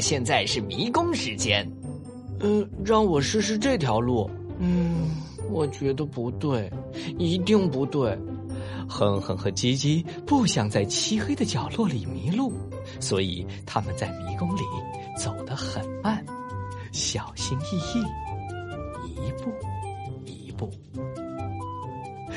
[0.00, 1.70] 现在是迷宫时间。
[2.40, 4.28] 嗯，让我试试这条路。
[4.58, 5.10] 嗯，
[5.50, 6.70] 我觉得不对，
[7.18, 8.18] 一定不对。
[8.88, 12.52] 哼哼和叽叽不想在漆黑的角落里迷路，
[13.00, 14.60] 所以他们在迷宫里
[15.16, 16.22] 走得很慢，
[16.92, 18.02] 小心翼翼，
[19.16, 19.52] 一步
[20.26, 20.70] 一步。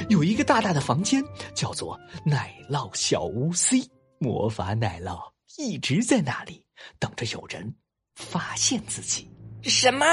[0.08, 1.22] 有一个大大的房间，
[1.54, 3.82] 叫做奶酪小屋 C，
[4.20, 5.20] 魔法奶酪
[5.58, 6.66] 一直在那里
[7.00, 7.76] 等着有人
[8.16, 9.30] 发现自己。
[9.64, 10.06] 什么？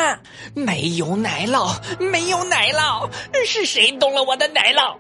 [0.55, 3.11] 没有奶酪，没有奶酪，
[3.45, 4.97] 是谁动了我的奶酪？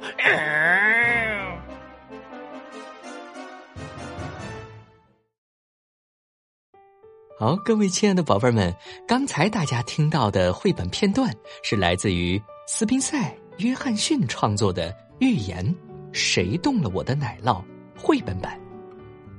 [7.38, 8.74] 好，各位亲爱的宝贝们，
[9.08, 13.18] 刚才大家听到的绘本片段是来自于斯宾塞·
[13.56, 15.64] 约翰逊创作的寓言
[16.12, 17.62] 《谁动了我的奶酪》
[17.98, 18.61] 绘本版。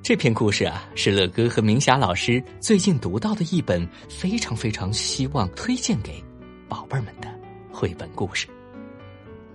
[0.04, 6.22] 这篇故事啊，是乐哥和明霞老师最近读到的一本非常非常希望推荐给
[6.68, 7.30] 宝贝们的
[7.72, 8.46] 绘本故事。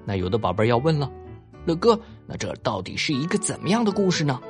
[0.06, 1.12] 那有的宝贝要问了，
[1.66, 4.40] 乐哥，那这到底是一个怎么样的故事呢？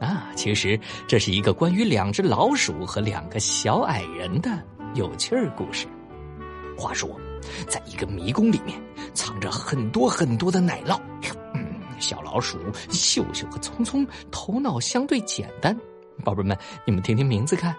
[0.00, 4.64] 啊，其实这是一个关于两只老鼠和两个小矮人的
[4.94, 5.86] 有趣儿故事。
[6.78, 7.10] 话说，
[7.68, 8.80] 在一个迷宫里面，
[9.12, 10.98] 藏着很多很多的奶酪。
[12.06, 12.56] 小老鼠
[12.88, 15.76] 秀秀和聪聪头脑相对简单，
[16.24, 17.72] 宝贝们，你们听听名字看，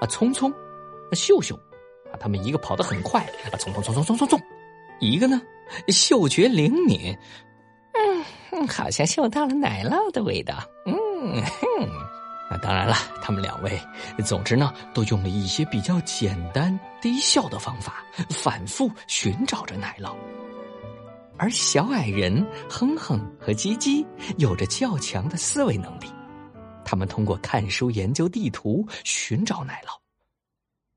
[0.00, 0.52] 啊，聪聪，
[1.14, 1.56] 秀秀，
[2.12, 4.40] 啊，他们一个跑得很快，啊，聪聪聪聪聪聪聪，
[5.00, 5.42] 一个呢，
[5.88, 7.18] 嗅觉灵敏，
[8.52, 11.88] 嗯，好像嗅到了奶酪的味道，嗯哼，
[12.48, 13.82] 那当然了，他们两位，
[14.24, 20.14] 总之呢，都用了一些比较简单低效的方法，反复寻找着奶酪。
[21.38, 24.06] 而小矮人哼哼和叽叽
[24.38, 26.06] 有着较强的思维能力，
[26.84, 29.98] 他们通过看书、研究地图寻找奶酪。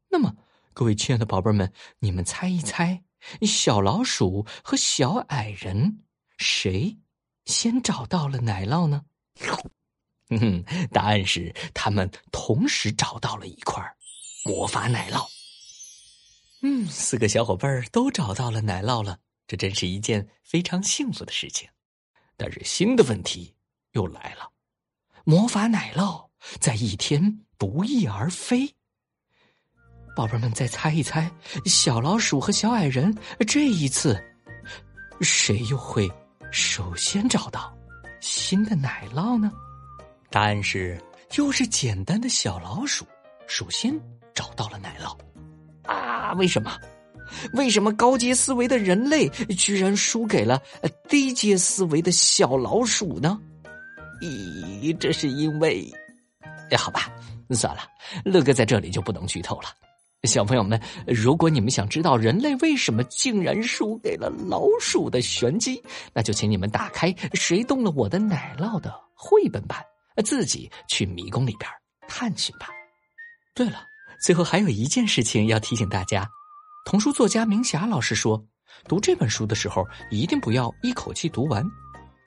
[0.10, 0.36] 那么，
[0.74, 3.04] 各位亲爱的宝贝们，你们猜一猜，
[3.42, 6.04] 小老鼠和小矮人
[6.38, 6.98] 谁
[7.46, 9.04] 先找到了奶酪呢？
[10.30, 13.84] 嗯哼，答案是他们同时找到了一块
[14.44, 15.26] 魔法奶酪。
[16.62, 19.20] 嗯，四个小伙伴都找到了奶酪了。
[19.48, 21.70] 这真是一件非常幸福的事情，
[22.36, 23.54] 但是新的问题
[23.92, 24.52] 又来了：
[25.24, 26.28] 魔法奶酪
[26.60, 28.76] 在一天不翼而飞。
[30.16, 31.30] 宝贝们，再猜一猜，
[31.66, 34.18] 小老鼠和小矮人这一次，
[35.22, 36.10] 谁又会
[36.52, 37.78] 首先找到
[38.22, 39.52] 新的奶酪呢？
[40.32, 41.02] 答案是，
[41.36, 43.06] 又是简单的小老鼠
[43.46, 43.94] 首先
[44.34, 45.18] 找到了奶酪。
[45.84, 46.80] 啊，为什么？
[47.54, 49.28] 为什么高阶思维的人类
[49.58, 50.62] 居然输给了
[51.08, 53.40] 低阶思维的小老鼠呢？
[54.22, 55.86] 咦，这是因为……
[56.72, 57.12] 哎，好吧，
[57.52, 57.82] 算了，
[58.24, 59.70] 乐哥在这里就不能剧透了。
[60.24, 65.80] 小朋友们，如果你们想知道人类为什么竟然输给了老鼠的玄机，
[66.14, 69.84] 那就请你们打开《谁动了我的奶酪》的绘本版，
[70.24, 71.70] 自己去迷宫里边
[72.08, 72.70] 探寻吧。
[73.54, 73.84] 对了，
[74.24, 76.28] 最后还有一件事情要提醒大家。
[76.86, 78.42] 童书作家明霞老师说
[78.88, 81.66] ：“读这本书的时候，一定不要一口气读完。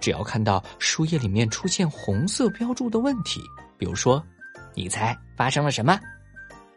[0.00, 3.40] 只要看到书页里面出现红色标注的问题，
[3.78, 4.20] 比如说，
[4.74, 5.98] 你猜发生了什么？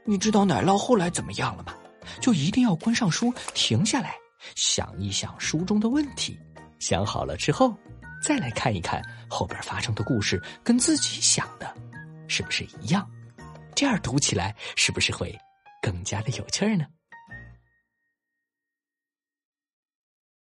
[0.05, 1.73] 你知道奶酪后来怎么样了吗？
[2.21, 4.13] 就一定要关上书，停下来
[4.55, 6.39] 想一想书中的问题。
[6.77, 7.75] 想好了之后，
[8.23, 11.75] 再来看一看后边发生的故事跟自己想的
[12.27, 13.09] 是不是一样。
[13.73, 15.35] 这样读起来是不是会
[15.81, 16.85] 更加的有趣呢？”